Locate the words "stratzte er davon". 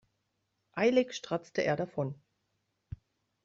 1.13-2.15